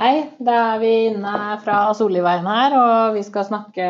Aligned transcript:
Hei, 0.00 0.22
da 0.40 0.52
er 0.72 0.78
vi 0.80 0.90
inne 1.10 1.32
fra 1.60 1.90
Solliveien 1.92 2.46
her, 2.48 2.74
og 2.80 3.16
vi 3.18 3.22
skal 3.26 3.44
snakke 3.44 3.84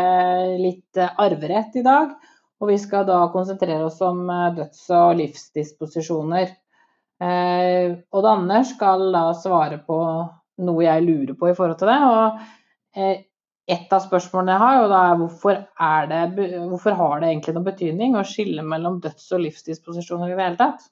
litt 0.58 0.98
arverett 0.98 1.76
i 1.78 1.84
dag. 1.86 2.16
Og 2.58 2.70
vi 2.72 2.78
skal 2.82 3.06
da 3.06 3.20
konsentrere 3.30 3.86
oss 3.86 4.00
om 4.02 4.24
døds- 4.56 4.88
og 4.98 5.14
livsdisposisjoner. 5.20 6.50
Eh, 7.22 7.94
Odd 8.18 8.28
Anders 8.32 8.74
skal 8.74 9.08
da 9.14 9.28
svare 9.38 9.78
på 9.86 10.00
noe 10.66 10.84
jeg 10.84 11.06
lurer 11.06 11.38
på 11.38 11.52
i 11.52 11.56
forhold 11.58 11.78
til 11.78 11.92
det. 11.92 11.98
Og 12.10 12.98
eh, 12.98 13.24
et 13.70 13.94
av 13.94 14.02
spørsmålene 14.02 14.56
jeg 14.56 14.62
har, 14.66 14.78
jo 14.82 14.90
da 14.90 15.02
er 15.06 15.18
hvorfor, 15.22 15.64
er 15.86 16.10
det, 16.10 16.22
hvorfor 16.70 16.98
har 16.98 17.18
det 17.22 17.30
egentlig 17.30 17.54
noen 17.56 17.70
betydning 17.70 18.18
å 18.18 18.26
skille 18.26 18.66
mellom 18.66 18.98
døds- 19.04 19.30
og 19.36 19.46
livsdisposisjoner 19.46 20.32
i 20.32 20.38
det 20.38 20.48
hele 20.48 20.64
tatt? 20.66 20.88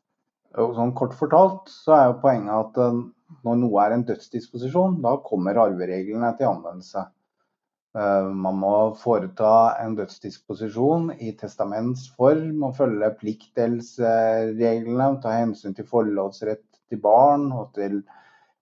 Sånn 0.54 0.94
kort 0.98 1.18
fortalt 1.18 1.70
så 1.70 1.98
er 1.98 2.12
jo 2.12 2.20
poenget 2.22 2.54
at 2.60 2.86
eh, 2.86 3.00
når 3.46 3.58
noe 3.62 3.84
er 3.84 3.94
en 3.94 4.04
dødsdisposisjon, 4.08 5.00
da 5.04 5.16
kommer 5.24 5.58
arvereglene 5.62 6.30
til 6.38 6.50
anvendelse. 6.50 7.04
Eh, 7.98 8.26
man 8.44 8.58
må 8.62 8.74
foreta 9.00 9.52
en 9.82 9.96
dødsdisposisjon 9.98 11.10
i 11.18 11.32
testamentsform 11.38 12.62
og 12.68 12.76
følge 12.78 13.10
pliktdelsreglene, 13.22 15.08
ta 15.22 15.34
hensyn 15.40 15.74
til 15.74 15.88
forholdsrett 15.90 16.66
til 16.90 17.00
barn 17.02 17.48
og 17.54 17.72
til 17.78 18.02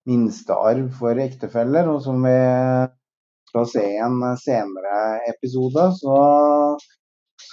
minstearv 0.09 0.89
for 1.01 1.21
ektefeller. 1.21 1.91
Og 1.93 2.01
som 2.07 2.25
vi 2.25 2.39
skal 3.51 3.69
se 3.69 3.85
i 3.85 4.01
en 4.05 4.23
senere 4.41 4.97
episode, 5.29 5.91
så 6.01 6.19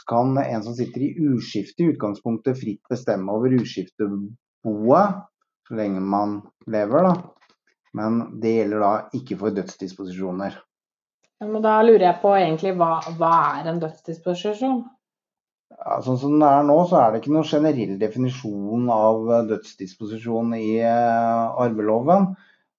kan 0.09 0.37
en 0.37 0.63
som 0.63 0.75
sitter 0.77 1.07
i 1.07 1.13
uskifte 1.33 1.83
i 1.83 1.91
utgangspunktet 1.93 2.59
fritt 2.59 2.91
bestemme 2.91 3.33
over 3.35 3.55
uskifteboet 3.59 5.23
så 5.67 5.77
lenge 5.77 6.01
man 6.01 6.39
lever, 6.71 7.09
da. 7.09 7.13
Men 7.95 8.19
det 8.41 8.57
gjelder 8.57 8.83
da 8.83 8.93
ikke 9.15 9.37
for 9.39 9.55
dødsdisposisjoner. 9.55 10.57
Ja, 11.39 11.47
men 11.47 11.63
da 11.63 11.77
lurer 11.83 12.09
jeg 12.09 12.21
på 12.21 12.33
egentlig 12.37 12.75
hva, 12.79 12.97
hva 13.19 13.31
er 13.59 13.69
en 13.71 13.79
dødsdisposisjon? 13.83 14.83
Ja, 15.75 15.99
sånn 16.03 16.19
som 16.19 16.35
det 16.39 16.47
er 16.47 16.65
nå, 16.67 16.75
så 16.87 16.99
er 16.99 17.11
det 17.11 17.21
ikke 17.21 17.33
noen 17.35 17.47
generell 17.49 17.95
definisjon 17.99 18.89
av 18.93 19.31
dødsdisposisjon 19.49 20.53
i 20.57 20.67
uh, 20.83 21.55
arveloven. 21.65 22.35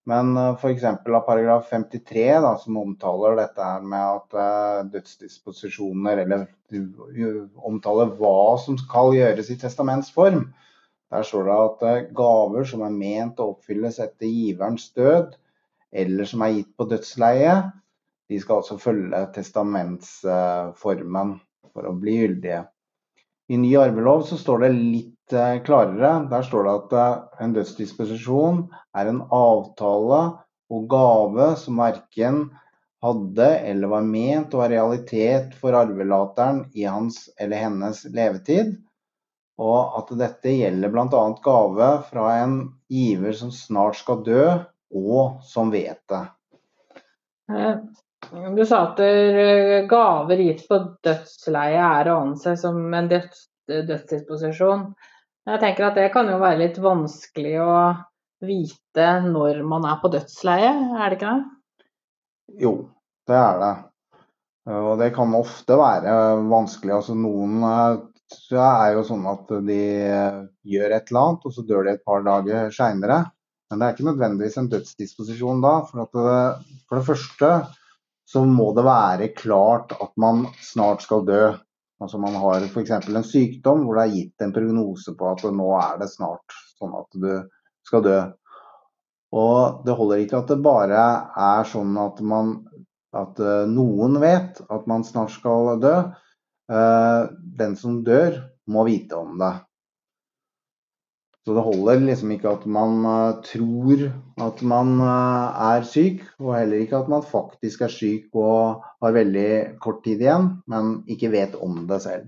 Men 0.07 0.37
eh, 0.39 0.53
f.eks. 0.55 0.85
av 0.87 1.25
paragraf 1.27 1.67
53, 1.73 2.27
da, 2.45 2.53
som 2.63 2.77
omtaler 2.79 3.35
dette 3.41 3.65
her 3.67 3.83
med 3.91 4.05
at 4.21 4.37
uh, 4.39 4.85
dødsdisposisjoner, 4.93 6.23
eller 6.23 6.45
omtaler 7.67 8.13
hva 8.21 8.55
som 8.63 8.79
skal 8.79 9.17
gjøres 9.17 9.51
i 9.51 9.59
testamentsform, 9.59 10.45
der 11.13 11.27
står 11.27 11.49
det 11.49 11.57
at 11.65 11.89
eh, 11.89 12.05
gaver 12.17 12.69
som 12.69 12.85
er 12.87 12.95
ment 12.95 13.41
å 13.41 13.51
oppfylles 13.55 14.01
etter 14.03 14.31
giverens 14.31 14.89
død, 14.97 15.35
eller 15.97 16.29
som 16.29 16.45
er 16.45 16.57
gitt 16.59 16.73
på 16.77 16.89
dødsleie, 16.91 17.57
de 18.27 18.39
skal 18.43 18.61
altså 18.61 18.79
følge 18.83 19.21
testamentsformen 19.37 21.37
for 21.71 21.87
å 21.87 21.95
bli 21.95 22.17
gyldige. 22.19 22.65
I 23.47 23.59
ny 23.63 23.71
arvelov 23.79 24.25
så 24.27 24.39
står 24.41 24.65
det 24.65 24.73
litt 24.75 25.37
eh, 25.37 25.61
klarere. 25.67 26.17
Der 26.33 26.47
står 26.47 26.67
det 26.67 26.75
at 26.81 26.97
eh, 26.99 27.45
en 27.45 27.55
dødsdisposisjon 27.55 28.65
er 28.99 29.13
en 29.13 29.23
avtale 29.31 30.23
og 30.75 30.89
gave 30.91 31.53
som 31.61 31.79
verken 31.79 32.49
hadde 33.05 33.47
eller 33.69 33.93
var 33.93 34.09
ment 34.09 34.57
å 34.57 34.65
ha 34.65 34.71
realitet 34.73 35.55
for 35.61 35.77
arvelateren 35.79 36.65
i 36.75 36.89
hans 36.89 37.29
eller 37.39 37.63
hennes 37.63 38.03
levetid, 38.11 38.75
og 39.57 39.99
at 39.99 40.11
dette 40.21 40.53
gjelder 40.53 40.93
bl.a. 40.93 41.21
gave 41.45 41.91
fra 42.11 42.25
en 42.43 42.57
giver 42.93 43.37
som 43.37 43.53
snart 43.55 44.01
skal 44.01 44.25
dø, 44.27 44.43
og 44.97 45.45
som 45.45 45.73
vet 45.73 46.03
det. 46.13 46.23
Eh, 47.53 47.79
du 48.57 48.63
sa 48.67 48.83
at 48.91 49.01
eh, 49.05 49.87
gaver 49.89 50.43
gitt 50.45 50.67
på 50.69 50.79
dødsleie 51.05 51.83
er 52.01 52.11
å 52.11 52.21
anse 52.27 52.57
som 52.61 52.79
en 52.95 53.09
døds, 53.11 53.47
dødsdisposisjon. 53.71 54.91
Jeg 55.47 55.63
tenker 55.63 55.89
at 55.89 55.99
det 55.99 56.11
kan 56.15 56.29
jo 56.31 56.41
være 56.43 56.65
litt 56.65 56.79
vanskelig 56.83 57.57
å 57.63 57.73
vite 58.45 59.07
når 59.25 59.63
man 59.67 59.87
er 59.89 60.01
på 60.03 60.11
dødsleie, 60.13 60.73
er 60.99 61.09
det 61.09 61.19
ikke 61.19 61.35
det? 61.35 61.53
Jo, 62.63 62.73
det 63.27 63.39
er 63.41 63.63
det. 63.63 63.75
Og 64.77 64.93
det 64.99 65.13
kan 65.15 65.35
ofte 65.39 65.79
være 65.79 66.13
vanskelig. 66.51 66.97
Altså 66.99 67.15
noen 67.19 67.63
eh, 67.67 68.05
så 68.33 68.59
er 68.59 68.97
jo 68.97 69.05
sånn 69.07 69.27
at 69.31 69.51
de 69.67 69.81
gjør 70.67 70.95
et 70.97 71.11
eller 71.11 71.23
annet, 71.23 71.47
og 71.47 71.55
så 71.55 71.65
dør 71.67 71.87
de 71.87 71.95
et 71.95 72.07
par 72.07 72.25
dager 72.27 72.71
seinere. 72.75 73.23
Men 73.71 73.81
det 73.81 73.87
er 73.87 73.97
ikke 73.97 74.07
nødvendigvis 74.07 74.59
en 74.61 74.71
dødsdisposisjon 74.71 75.63
da. 75.65 75.75
For, 75.89 76.07
det, 76.15 76.81
for 76.87 76.99
det 76.99 77.07
første 77.07 77.53
så 78.27 78.43
må 78.47 78.73
det 78.75 78.85
være 78.87 79.31
klart 79.39 79.95
at 79.99 80.13
man 80.19 80.47
snart 80.63 81.05
skal 81.07 81.27
dø. 81.27 81.45
Altså 82.03 82.19
Man 82.21 82.35
har 82.37 82.67
f.eks. 82.67 82.91
en 82.93 83.25
sykdom 83.25 83.87
hvor 83.87 83.99
det 83.99 84.07
er 84.07 84.17
gitt 84.17 84.45
en 84.45 84.53
prognose 84.55 85.15
på 85.17 85.31
at 85.31 85.45
nå 85.49 85.69
er 85.79 86.03
det 86.03 86.11
snart 86.13 86.57
sånn 86.77 86.93
at 86.99 87.17
du 87.17 87.31
skal 87.87 88.05
dø. 88.05 88.19
Og 89.37 89.87
det 89.87 89.97
holder 89.97 90.23
ikke 90.23 90.43
at 90.43 90.51
det 90.53 90.59
bare 90.65 91.07
er 91.47 91.67
sånn 91.71 91.97
at, 91.99 92.21
man, 92.23 92.53
at 93.17 93.41
eh, 93.43 93.65
noen 93.71 94.21
vet 94.23 94.61
at 94.71 94.87
man 94.91 95.07
snart 95.07 95.33
skal 95.35 95.75
dø. 95.83 95.97
Eh, 96.73 97.29
den 97.59 97.77
som 97.79 98.03
dør, 98.07 98.41
må 98.67 98.85
vite 98.89 99.19
om 99.19 99.39
det. 99.39 99.55
Så 101.47 101.55
det 101.55 101.63
holder 101.63 102.01
liksom 102.03 102.33
ikke 102.35 102.51
at 102.57 102.65
man 102.67 103.05
uh, 103.07 103.37
tror 103.47 104.01
at 104.43 104.63
man 104.67 104.97
uh, 104.99 105.77
er 105.77 105.85
syk, 105.87 106.25
og 106.43 106.57
heller 106.57 106.83
ikke 106.83 106.99
at 106.99 107.11
man 107.13 107.23
faktisk 107.23 107.85
er 107.87 107.93
syk 107.95 108.35
og 108.35 108.83
har 109.05 109.15
veldig 109.15 109.51
kort 109.79 110.01
tid 110.03 110.25
igjen, 110.25 110.49
men 110.67 111.05
ikke 111.07 111.31
vet 111.31 111.55
om 111.63 111.85
det 111.87 112.01
selv. 112.03 112.27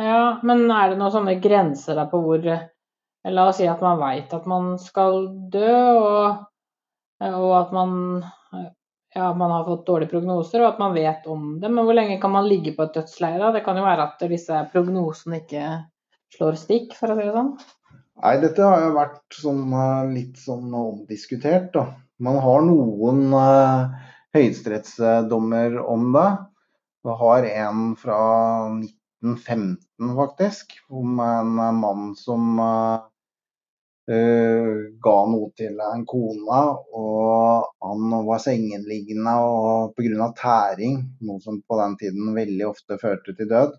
Ja, 0.00 0.38
men 0.40 0.64
er 0.72 0.88
det 0.88 0.96
noen 1.02 1.12
sånne 1.12 1.36
grenser 1.44 2.00
der 2.00 2.08
på 2.08 2.22
hvor 2.24 2.48
La 3.28 3.42
oss 3.50 3.58
si 3.60 3.66
at 3.68 3.82
man 3.84 4.00
veit 4.00 4.32
at 4.32 4.46
man 4.48 4.72
skal 4.80 5.26
dø, 5.52 5.76
og, 6.00 6.46
og 7.20 7.50
at 7.58 7.74
man 7.76 7.90
ja, 9.14 9.34
man 9.34 9.50
har 9.50 9.64
fått 9.64 9.86
dårlige 9.86 10.12
prognoser, 10.12 10.62
og 10.62 10.68
at 10.74 10.82
man 10.82 10.94
vet 10.94 11.26
om 11.30 11.56
det. 11.60 11.68
Men 11.68 11.86
hvor 11.86 11.96
lenge 11.96 12.20
kan 12.22 12.30
man 12.34 12.46
ligge 12.46 12.76
på 12.76 12.86
et 12.86 12.94
dødsleie? 12.94 13.52
Det 13.54 13.64
kan 13.66 13.78
jo 13.78 13.86
være 13.86 14.06
at 14.06 14.22
disse 14.30 14.60
prognosene 14.72 15.40
ikke 15.42 15.64
slår 16.36 16.58
stikk, 16.60 16.94
for 16.98 17.10
å 17.10 17.18
si 17.18 17.26
det 17.26 17.34
sånn. 17.34 17.50
Nei, 18.20 18.36
dette 18.42 18.68
har 18.68 18.84
jo 18.84 18.94
vært 18.94 19.40
sånn, 19.40 19.64
eh, 19.74 20.12
litt 20.14 20.38
sånn 20.38 20.70
omdiskutert. 20.76 21.72
da. 21.74 21.88
Man 22.20 22.36
har 22.44 22.62
noen 22.62 23.32
uh, 23.32 23.90
høyesterettsdommer 24.36 25.78
om 25.80 26.10
det. 26.14 26.28
Vi 27.00 27.14
har 27.22 27.46
en 27.48 27.94
fra 27.96 28.18
1915 28.76 30.12
faktisk, 30.18 30.76
om 30.92 31.22
en 31.24 31.56
mann 31.80 32.10
som 32.20 32.60
Uh, 32.60 33.09
ga 34.08 35.16
noe 35.30 35.50
til 35.58 35.76
en 35.84 36.06
kone, 36.08 36.60
og 36.98 37.68
han 37.84 38.16
var 38.26 38.40
sengenliggende 38.42 39.34
og 39.44 39.92
pga. 39.94 40.32
tæring, 40.38 40.96
noe 41.26 41.40
som 41.44 41.60
på 41.62 41.78
den 41.78 41.96
tiden 42.00 42.34
veldig 42.34 42.66
ofte 42.66 42.98
førte 42.98 43.36
til 43.36 43.48
død. 43.50 43.76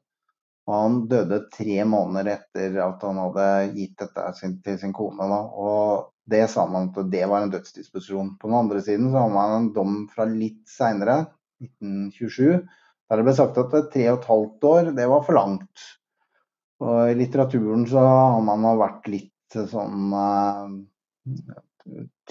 Og 0.69 0.75
han 0.77 0.97
døde 1.09 1.41
tre 1.51 1.83
måneder 1.89 2.35
etter 2.37 2.77
at 2.83 3.01
han 3.03 3.17
hadde 3.19 3.47
gitt 3.75 3.97
dette 3.99 4.25
til 4.63 4.77
sin 4.79 4.93
kone. 4.93 5.25
Da. 5.27 5.39
Og 5.41 6.11
det 6.31 6.45
sa 6.53 6.67
man 6.69 6.91
at 6.91 7.09
det 7.11 7.25
var 7.27 7.43
en 7.43 7.51
dødsdisposisjon. 7.51 8.35
På 8.39 8.47
den 8.47 8.59
andre 8.59 8.81
siden 8.85 9.09
så 9.11 9.25
har 9.25 9.33
man 9.33 9.55
en 9.57 9.71
dom 9.75 9.97
fra 10.13 10.27
litt 10.29 10.61
seinere, 10.69 11.25
1927, 11.61 12.61
der 13.09 13.19
det 13.19 13.25
ble 13.27 13.33
sagt 13.37 13.57
at 13.59 13.73
tre 13.93 14.05
og 14.09 14.15
et 14.15 14.29
halvt 14.31 14.69
år, 14.69 14.93
det 14.97 15.09
var 15.11 15.25
for 15.27 15.37
langt. 15.37 15.83
Og 16.81 17.11
I 17.11 17.17
litteraturen 17.19 17.83
så 17.89 18.01
har 18.01 18.41
man 18.45 18.65
vært 18.79 19.09
litt 19.11 19.33
sånn 19.53 20.13
uh, 20.15 20.69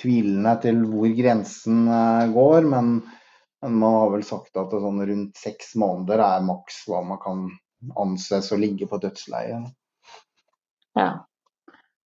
tvilende 0.01 0.55
til 0.63 0.85
hvor 0.89 1.11
grensen 1.17 1.83
uh, 1.91 2.29
går, 2.33 2.69
men, 2.71 2.93
men, 3.63 3.81
man 3.83 3.97
har 3.99 4.15
vel 4.15 4.25
sagt 4.27 4.57
at 4.61 4.73
det 4.73 4.83
sånn 4.83 5.03
rundt 5.11 5.41
seks 5.41 5.75
måneder 5.81 6.23
er 6.25 6.47
maks 6.47 6.85
hva 6.89 7.03
man 7.07 7.21
kan 7.23 7.45
anses 8.01 8.51
å 8.53 8.61
ligge 8.61 8.89
på 8.89 9.01
dødsleie. 9.01 9.63
Ja. 10.99 11.11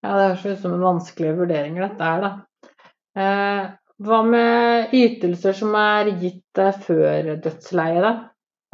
ja 0.04 0.18
det 0.18 0.26
høres 0.26 0.44
ut 0.46 0.60
som 0.62 0.76
en 0.76 0.86
vanskelige 0.86 1.38
vurderinger 1.40 1.88
dette 1.88 2.10
er, 2.10 2.26
da. 2.26 2.70
Eh, 3.14 3.72
hva 4.04 4.20
med 4.26 4.94
ytelser 4.94 5.56
som 5.56 5.74
er 5.78 6.12
gitt 6.22 6.62
eh, 6.62 6.78
før 6.86 7.34
dødsleie, 7.42 8.00
da? 8.02 8.14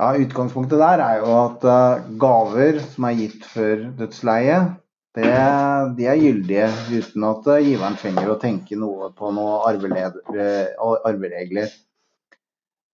Ja, 0.00 0.12
Utgangspunktet 0.17 0.81
der 0.81 1.03
er 1.05 1.19
jo 1.20 1.32
at 1.37 1.64
gaver 2.20 2.79
som 2.85 3.05
er 3.09 3.19
gitt 3.19 3.44
før 3.44 3.82
dødsleie, 3.99 4.61
det, 5.19 5.29
de 5.99 6.07
er 6.07 6.19
gyldige 6.21 6.69
uten 6.95 7.25
at 7.27 7.47
giveren 7.65 7.97
trenger 7.99 8.31
å 8.31 8.39
tenke 8.41 8.79
noe 8.79 9.11
på 9.17 9.31
noen 9.35 9.95
arveregler. 11.11 11.73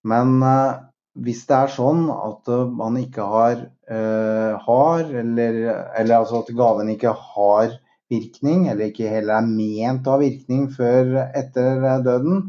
Men 0.07 0.37
uh, 0.41 0.79
hvis 1.27 1.43
det 1.49 1.57
er 1.57 1.75
sånn 1.75 2.07
at 2.13 2.53
man 2.79 2.97
ikke 3.01 3.27
har, 3.27 3.65
uh, 3.91 4.53
har 4.65 5.11
eller, 5.23 5.59
eller, 5.99 6.15
altså 6.21 6.41
at 6.45 6.55
gaven 6.57 6.93
ikke 6.95 7.13
har 7.35 7.75
virkning, 8.13 8.69
eller 8.71 8.93
ikke 8.93 9.11
heller 9.11 9.41
er 9.41 9.51
ment 9.51 10.07
å 10.07 10.15
ha 10.15 10.23
virkning 10.23 10.69
før 10.73 11.19
etter 11.27 11.83
døden, 12.07 12.47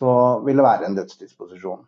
så 0.00 0.12
vil 0.44 0.60
det 0.60 0.66
være 0.66 0.88
en 0.88 0.98
dødsdisposisjon. 0.98 1.80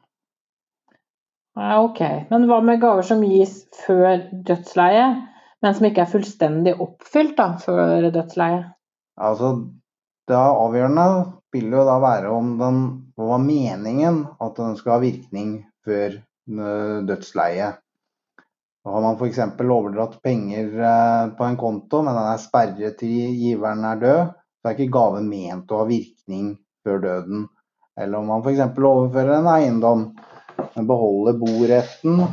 Ja, 1.58 1.82
ok. 1.82 2.00
Men 2.30 2.46
hva 2.48 2.62
med 2.64 2.80
gaver 2.80 3.04
som 3.04 3.24
gis 3.26 3.66
før 3.84 4.22
dødsleie, 4.48 5.06
men 5.62 5.76
som 5.76 5.86
ikke 5.88 6.04
er 6.04 6.10
fullstendig 6.10 6.74
oppfylt 6.82 7.36
da, 7.38 7.52
før 7.62 8.10
dødsleie? 8.14 8.64
Altså, 9.22 9.54
det 10.28 10.38
avgjørende 10.38 11.06
vil 11.52 11.72
jo 11.74 11.86
da 11.86 11.96
være 12.02 12.32
om 12.32 12.56
den 12.60 12.82
var 13.20 13.40
meningen 13.42 14.24
at 14.42 14.58
den 14.58 14.76
skal 14.80 14.96
ha 14.96 15.02
virkning 15.04 15.56
før 15.86 16.18
dødsleie. 16.18 16.28
dødsleie. 17.06 17.72
Har 18.84 19.00
man 19.00 19.16
f.eks. 19.16 19.38
overdratt 19.62 20.22
penger 20.22 20.72
eh, 20.82 21.26
på 21.38 21.44
en 21.44 21.56
konto, 21.56 22.02
men 22.02 22.16
den 22.16 22.30
er 22.32 22.40
sperret 22.42 22.98
til 22.98 23.36
giveren 23.38 23.84
er 23.86 24.00
død, 24.00 24.32
så 24.58 24.68
er 24.68 24.74
ikke 24.74 24.96
gaven 24.96 25.28
ment 25.30 25.70
å 25.70 25.82
ha 25.82 25.86
virkning 25.86 26.56
før 26.82 26.98
døden. 27.04 27.44
Eller 27.94 28.18
om 28.18 28.32
man 28.32 28.42
f.eks. 28.42 28.64
overfører 28.74 29.36
en 29.38 29.50
eiendom, 29.52 30.08
men 30.74 30.88
beholder 30.88 31.38
boretten. 31.38 32.24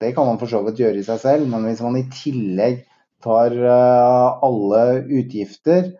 Det 0.00 0.12
kan 0.14 0.26
man 0.26 0.40
for 0.40 0.50
så 0.50 0.60
vidt 0.66 0.80
gjøre 0.82 1.00
i 1.00 1.06
seg 1.06 1.20
selv, 1.22 1.48
men 1.50 1.66
hvis 1.68 1.82
man 1.84 1.96
i 1.98 2.06
tillegg 2.12 2.82
tar 3.24 3.54
eh, 3.56 4.44
alle 4.44 4.82
utgifter, 5.02 5.92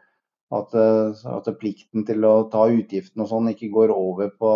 at, 0.55 0.75
eh, 0.77 1.25
at 1.35 1.51
plikten 1.61 2.05
til 2.07 2.27
å 2.27 2.35
ta 2.53 2.67
utgiftene 2.71 3.25
og 3.25 3.31
sånn 3.31 3.51
ikke 3.55 3.73
går 3.75 3.95
over 3.95 4.33
på 4.39 4.55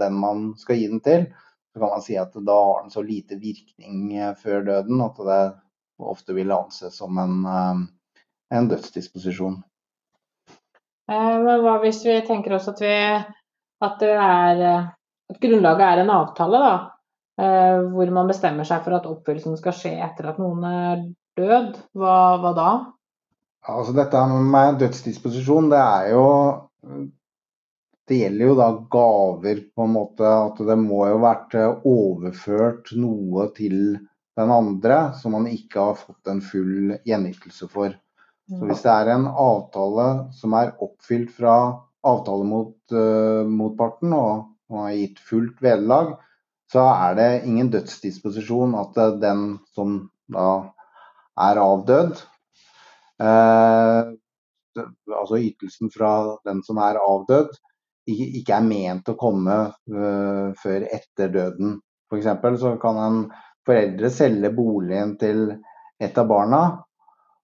den 0.00 0.16
man 0.18 0.52
skal 0.60 0.80
gi 0.80 0.88
den 0.90 1.02
til, 1.04 1.26
så 1.72 1.80
kan 1.80 1.94
man 1.94 2.04
si 2.04 2.16
at 2.20 2.34
da 2.34 2.56
har 2.58 2.82
den 2.82 2.94
så 2.94 3.04
lite 3.06 3.38
virkning 3.40 4.16
eh, 4.18 4.32
før 4.40 4.64
døden 4.68 5.04
at 5.04 5.20
det 5.28 5.42
ofte 6.02 6.34
vil 6.34 6.50
anses 6.50 6.96
som 6.98 7.18
en, 7.22 7.44
en 8.50 8.68
dødsdisposisjon. 8.72 9.60
Men 11.12 11.62
hva 11.62 11.76
hvis 11.82 12.00
vi 12.02 12.16
tenker 12.26 12.56
oss 12.56 12.66
at, 12.72 12.80
vi, 12.82 12.96
at, 13.86 14.02
er, 14.02 14.62
at 15.30 15.38
grunnlaget 15.42 15.84
er 15.86 16.02
en 16.02 16.10
avtale, 16.10 16.58
da, 16.64 16.72
hvor 17.36 18.10
man 18.12 18.28
bestemmer 18.28 18.66
seg 18.68 18.82
for 18.84 18.98
at 18.98 19.06
oppfyllelsen 19.08 19.56
skal 19.56 19.72
skje 19.74 19.94
etter 20.04 20.26
at 20.28 20.40
noen 20.42 20.66
er 20.68 21.04
død, 21.40 21.78
hva, 21.96 22.16
hva 22.42 22.52
da? 22.58 22.68
Altså 23.72 23.94
dette 23.96 24.20
med 24.52 24.76
dødsdisposisjon, 24.82 25.70
det 25.72 25.80
er 25.80 26.10
jo 26.12 26.26
det 28.08 28.18
gjelder 28.18 28.48
jo 28.50 28.54
da 28.58 28.68
gaver, 28.92 29.60
på 29.74 29.84
en 29.86 29.94
måte. 29.94 30.26
At 30.26 30.58
det 30.66 30.78
må 30.80 31.04
jo 31.08 31.20
vært 31.22 31.54
eh, 31.58 31.84
overført 31.88 32.92
noe 32.98 33.48
til 33.56 33.78
den 34.38 34.52
andre 34.52 34.98
som 35.18 35.36
man 35.36 35.48
ikke 35.50 35.86
har 35.90 36.00
fått 36.00 36.30
en 36.32 36.42
full 36.44 36.96
gjenytelse 37.06 37.68
for. 37.72 37.94
Så 38.52 38.66
hvis 38.68 38.82
det 38.84 38.92
er 38.92 39.12
en 39.14 39.28
avtale 39.30 40.06
som 40.36 40.56
er 40.58 40.74
oppfylt 40.82 41.30
fra 41.36 41.54
avtale 42.02 42.44
mot 42.44 42.74
uh, 42.92 43.46
og 43.46 44.02
man 44.02 44.80
har 44.82 44.96
gitt 44.96 45.20
fullt 45.22 45.60
vederlag, 45.62 46.16
så 46.72 46.86
er 46.88 47.16
det 47.18 47.30
ingen 47.44 47.70
dødsdisposisjon 47.72 48.74
at 48.80 48.98
den 49.20 49.42
som 49.76 49.98
da 50.32 50.48
er 51.42 51.60
avdød, 51.60 52.22
eh, 53.20 54.12
altså 55.18 55.38
ytelsen 55.38 55.92
fra 55.92 56.12
den 56.48 56.62
som 56.64 56.80
er 56.80 57.00
avdød, 57.00 57.52
ikke 58.08 58.56
er 58.56 58.66
ment 58.66 59.10
å 59.12 59.18
komme 59.18 59.58
eh, 59.70 60.48
før 60.62 60.86
etter 60.88 61.32
døden. 61.34 61.76
F.eks. 62.10 62.30
så 62.60 62.76
kan 62.82 62.98
en 63.00 63.20
foreldre 63.66 64.10
selge 64.12 64.50
boligen 64.56 65.14
til 65.20 65.44
et 66.02 66.18
av 66.18 66.26
barna, 66.28 66.62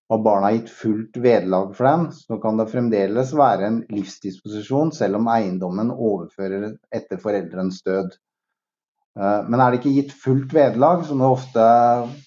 og 0.08 0.24
barna 0.24 0.48
har 0.48 0.56
gitt 0.56 0.72
fullt 0.72 1.18
vederlag 1.20 1.74
for 1.76 1.86
den, 1.86 2.06
så 2.16 2.38
kan 2.42 2.58
det 2.58 2.70
fremdeles 2.72 3.34
være 3.36 3.68
en 3.68 3.82
livsdisposisjon 3.92 4.92
selv 4.96 5.20
om 5.20 5.28
eiendommen 5.30 5.92
overfører 5.92 6.72
etter 6.96 7.20
foreldrens 7.20 7.82
død. 7.84 8.16
Uh, 9.18 9.42
men 9.50 9.60
er 9.60 9.72
det 9.72 9.80
ikke 9.80 9.94
gitt 9.96 10.12
fullt 10.14 10.52
vederlag, 10.54 11.04
som 11.06 11.20
det 11.22 11.28
ofte 11.28 11.68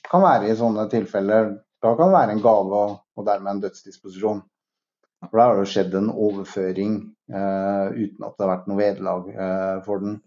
kan 0.07 0.23
være 0.25 0.51
i 0.51 0.57
sånne 0.59 0.88
tilfeller, 0.91 1.53
da 1.81 1.93
kan 1.97 2.11
det 2.11 2.17
være 2.17 2.35
en 2.35 2.43
gave 2.43 2.81
og 3.17 3.25
dermed 3.25 3.55
en 3.55 3.61
dødsdisposisjon. 3.63 4.41
For 5.29 5.38
da 5.38 5.47
har 5.47 5.59
det 5.59 5.69
skjedd 5.69 5.95
en 5.97 6.09
overføring 6.11 6.95
uh, 7.33 7.88
uten 7.93 8.25
at 8.25 8.35
det 8.35 8.43
har 8.43 8.51
vært 8.55 8.69
noe 8.69 8.81
vederlag 8.81 9.29
uh, 9.35 9.77
for 9.85 10.03
den. 10.03 10.17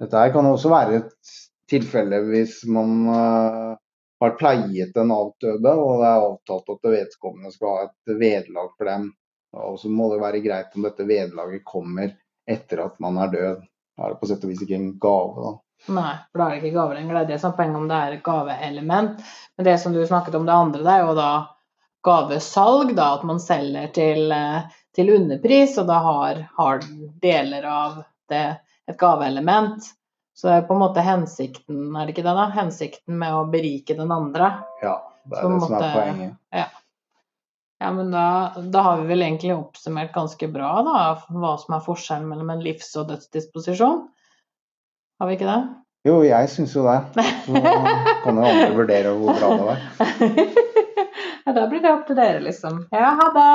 Dette 0.00 0.20
her 0.20 0.32
kan 0.34 0.48
også 0.48 0.70
være 0.72 1.00
et 1.02 1.34
tilfelle 1.70 2.20
hvis 2.28 2.60
man 2.70 2.94
uh, 3.10 3.74
har 4.22 4.36
pleiet 4.38 4.96
en 5.00 5.12
avdøde, 5.14 5.74
og 5.74 6.00
det 6.00 6.08
er 6.08 6.26
avtalt 6.28 6.72
at 6.76 6.90
vedkommende 6.94 7.52
skal 7.54 7.76
ha 7.76 7.86
et 7.88 8.14
vederlag 8.14 8.70
for 8.78 8.90
dem. 8.90 9.10
Og 9.54 9.78
så 9.78 9.90
må 9.90 10.08
det 10.10 10.22
være 10.22 10.42
greit 10.42 10.74
om 10.74 10.86
dette 10.86 11.06
vederlaget 11.06 11.66
kommer 11.66 12.14
etter 12.50 12.82
at 12.86 12.98
man 13.02 13.20
er 13.22 13.34
død. 13.34 13.62
Da 13.94 14.06
er 14.06 14.14
det 14.14 14.20
på 14.22 14.30
sett 14.30 14.46
og 14.46 14.50
vis 14.50 14.62
ikke 14.64 14.78
en 14.78 14.94
gave, 15.02 15.44
da. 15.44 15.52
Nei, 15.86 16.12
for 16.32 16.40
da 16.40 16.46
er 16.46 16.54
det 16.54 16.60
ikke 16.62 16.76
gaver 16.78 16.96
lenger. 16.96 17.16
Det 17.16 17.22
er 17.24 17.32
det 17.34 17.40
som 17.42 17.52
er 17.52 17.58
poenget 17.58 17.80
om 17.80 17.88
det 17.90 17.96
er 18.00 18.14
et 18.14 18.24
gaveelement. 18.24 19.26
Men 19.56 19.66
det 19.66 19.74
som 19.82 19.92
du 19.92 20.00
snakket 20.06 20.38
om 20.38 20.46
det 20.48 20.54
andre, 20.56 20.84
det 20.84 20.94
er 20.94 21.04
jo 21.04 21.16
da 21.18 21.32
gavesalg, 22.04 22.94
da, 22.96 23.14
at 23.18 23.24
man 23.24 23.40
selger 23.40 23.90
til, 23.96 24.32
eh, 24.32 24.62
til 24.94 25.12
underpris, 25.16 25.76
og 25.80 25.88
da 25.88 25.98
har, 26.04 26.40
har, 26.58 26.80
deler 27.22 27.68
av 27.68 28.00
det 28.32 28.46
et 28.90 28.98
gaveelement. 29.00 29.84
Så 30.34 30.48
det 30.48 30.54
er 30.54 30.64
på 30.68 30.74
en 30.74 30.82
måte 30.82 31.04
hensikten, 31.04 31.92
er 31.94 32.06
det 32.06 32.16
ikke 32.16 32.26
det 32.26 32.36
da? 32.36 32.48
Hensikten 32.52 33.18
med 33.20 33.36
å 33.36 33.44
berike 33.50 33.96
den 33.96 34.12
andre. 34.12 34.50
Ja, 34.82 34.98
det 35.24 35.38
er 35.38 35.46
det 35.46 35.60
måte, 35.60 35.68
som 35.68 35.76
er 35.78 35.94
poenget. 35.94 36.34
Ja. 36.52 36.64
ja 37.84 37.92
men 37.94 38.10
da, 38.12 38.26
da, 38.58 38.82
har 38.88 39.02
vi 39.02 39.12
vel 39.12 39.24
egentlig 39.24 39.54
oppsummert 39.54 40.12
ganske 40.16 40.48
bra 40.52 40.72
da, 40.84 41.04
hva 41.30 41.54
som 41.62 41.78
er 41.78 41.86
forskjellen 41.86 42.26
mellom 42.28 42.50
en 42.56 42.64
livs- 42.66 42.92
og 43.00 43.12
dødsdisposisjon. 43.12 44.08
Har 45.24 45.28
vi 45.30 45.38
ikke 45.38 45.48
det? 45.48 45.60
Jo, 46.04 46.14
jeg 46.20 46.48
syns 46.52 46.74
jo 46.76 46.82
det. 46.84 46.98
Så 47.46 47.60
kan 48.26 48.36
jo 48.36 48.42
andre 48.44 48.66
vurdere 48.76 49.12
hvor 49.16 49.38
bra 49.38 49.48
det 49.56 49.68
var. 49.70 49.78
Ja, 51.46 51.52
da 51.52 51.62
blir 51.68 51.80
det 51.84 51.90
opp 51.92 52.06
til 52.08 52.16
dere, 52.16 52.42
liksom. 52.44 52.76
Ja, 52.92 53.10
ha 53.16 53.24
det. 53.32 53.48